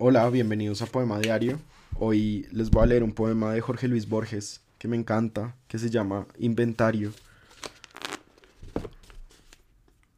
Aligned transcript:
Hola, 0.00 0.30
bienvenidos 0.30 0.80
a 0.80 0.86
Poema 0.86 1.18
Diario. 1.18 1.58
Hoy 1.96 2.46
les 2.52 2.70
voy 2.70 2.84
a 2.84 2.86
leer 2.86 3.02
un 3.02 3.10
poema 3.10 3.52
de 3.52 3.60
Jorge 3.60 3.88
Luis 3.88 4.08
Borges 4.08 4.60
que 4.78 4.86
me 4.86 4.96
encanta, 4.96 5.56
que 5.66 5.76
se 5.76 5.90
llama 5.90 6.28
Inventario. 6.38 7.12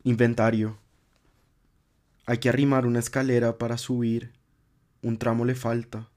Inventario. 0.04 0.76
Hay 2.26 2.36
que 2.36 2.50
arrimar 2.50 2.84
una 2.84 2.98
escalera 2.98 3.56
para 3.56 3.78
subir. 3.78 4.32
Un 5.00 5.16
tramo 5.16 5.46
le 5.46 5.54
falta. 5.54 6.10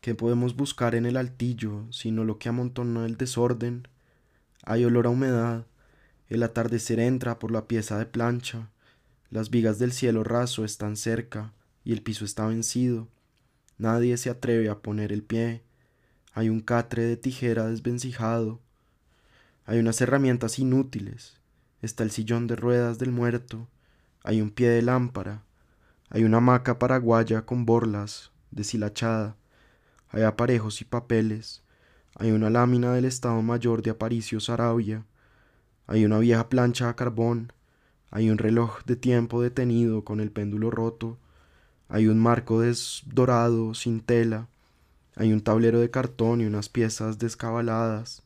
¿Qué 0.00 0.14
podemos 0.14 0.56
buscar 0.56 0.94
en 0.94 1.04
el 1.04 1.18
altillo, 1.18 1.92
sino 1.92 2.24
lo 2.24 2.38
que 2.38 2.48
amontona 2.48 3.04
el 3.04 3.18
desorden? 3.18 3.86
Hay 4.64 4.86
olor 4.86 5.04
a 5.04 5.10
humedad. 5.10 5.66
El 6.30 6.42
atardecer 6.42 7.00
entra 7.00 7.38
por 7.38 7.50
la 7.50 7.68
pieza 7.68 7.98
de 7.98 8.06
plancha. 8.06 8.70
Las 9.28 9.50
vigas 9.50 9.78
del 9.78 9.92
cielo 9.92 10.24
raso 10.24 10.64
están 10.64 10.96
cerca 10.96 11.52
y 11.84 11.92
el 11.92 12.02
piso 12.02 12.24
está 12.24 12.46
vencido. 12.46 13.08
Nadie 13.78 14.16
se 14.16 14.30
atreve 14.30 14.68
a 14.68 14.80
poner 14.80 15.12
el 15.12 15.22
pie. 15.22 15.62
Hay 16.32 16.48
un 16.48 16.60
catre 16.60 17.04
de 17.04 17.16
tijera 17.16 17.66
desvencijado. 17.66 18.60
Hay 19.64 19.78
unas 19.78 20.00
herramientas 20.00 20.58
inútiles. 20.58 21.40
Está 21.80 22.04
el 22.04 22.10
sillón 22.10 22.46
de 22.46 22.56
ruedas 22.56 22.98
del 22.98 23.10
muerto. 23.10 23.68
Hay 24.22 24.40
un 24.40 24.50
pie 24.50 24.68
de 24.68 24.82
lámpara. 24.82 25.42
Hay 26.10 26.24
una 26.24 26.38
hamaca 26.38 26.78
paraguaya 26.78 27.46
con 27.46 27.64
borlas, 27.64 28.32
deshilachada. 28.50 29.36
Hay 30.08 30.22
aparejos 30.22 30.80
y 30.80 30.84
papeles. 30.84 31.62
Hay 32.16 32.30
una 32.30 32.50
lámina 32.50 32.92
del 32.92 33.06
Estado 33.06 33.40
Mayor 33.42 33.82
de 33.82 33.90
Aparicio 33.90 34.38
Sarabia. 34.38 35.06
Hay 35.86 36.04
una 36.04 36.18
vieja 36.18 36.48
plancha 36.48 36.88
a 36.88 36.96
carbón. 36.96 37.52
Hay 38.10 38.30
un 38.30 38.38
reloj 38.38 38.84
de 38.84 38.96
tiempo 38.96 39.42
detenido 39.42 40.04
con 40.04 40.20
el 40.20 40.30
péndulo 40.30 40.70
roto. 40.70 41.18
Hay 41.92 42.06
un 42.06 42.18
marco 42.18 42.62
dorado 43.04 43.74
sin 43.74 44.00
tela. 44.00 44.48
Hay 45.14 45.30
un 45.30 45.42
tablero 45.42 45.78
de 45.78 45.90
cartón 45.90 46.40
y 46.40 46.46
unas 46.46 46.70
piezas 46.70 47.18
descabaladas. 47.18 48.22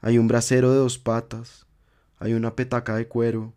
Hay 0.00 0.16
un 0.16 0.28
brasero 0.28 0.70
de 0.70 0.76
dos 0.76 0.96
patas. 0.96 1.66
Hay 2.20 2.34
una 2.34 2.54
petaca 2.54 2.94
de 2.94 3.08
cuero. 3.08 3.52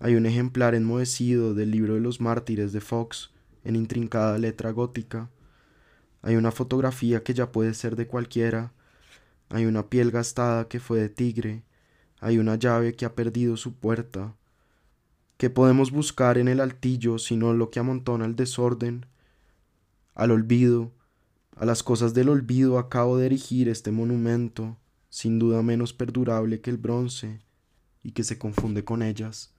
Hay 0.00 0.14
un 0.14 0.24
ejemplar 0.24 0.74
enmohecido 0.74 1.52
del 1.52 1.72
libro 1.72 1.92
de 1.92 2.00
los 2.00 2.22
mártires 2.22 2.72
de 2.72 2.80
Fox 2.80 3.32
en 3.64 3.76
intrincada 3.76 4.38
letra 4.38 4.70
gótica. 4.70 5.28
Hay 6.22 6.36
una 6.36 6.50
fotografía 6.50 7.22
que 7.22 7.34
ya 7.34 7.52
puede 7.52 7.74
ser 7.74 7.96
de 7.96 8.06
cualquiera. 8.06 8.72
Hay 9.50 9.66
una 9.66 9.90
piel 9.90 10.10
gastada 10.10 10.68
que 10.68 10.80
fue 10.80 11.00
de 11.00 11.10
tigre. 11.10 11.64
Hay 12.18 12.38
una 12.38 12.54
llave 12.54 12.94
que 12.94 13.04
ha 13.04 13.14
perdido 13.14 13.58
su 13.58 13.74
puerta. 13.74 14.37
¿Qué 15.38 15.50
podemos 15.50 15.92
buscar 15.92 16.36
en 16.36 16.48
el 16.48 16.58
altillo 16.58 17.16
sino 17.16 17.52
lo 17.52 17.70
que 17.70 17.78
amontona 17.78 18.26
el 18.26 18.34
desorden? 18.34 19.06
Al 20.16 20.32
olvido, 20.32 20.90
a 21.54 21.64
las 21.64 21.84
cosas 21.84 22.12
del 22.12 22.28
olvido 22.28 22.76
acabo 22.76 23.16
de 23.16 23.26
erigir 23.26 23.68
este 23.68 23.92
monumento, 23.92 24.76
sin 25.10 25.38
duda 25.38 25.62
menos 25.62 25.92
perdurable 25.92 26.60
que 26.60 26.70
el 26.70 26.76
bronce, 26.76 27.38
y 28.02 28.10
que 28.10 28.24
se 28.24 28.36
confunde 28.36 28.84
con 28.84 29.00
ellas. 29.00 29.54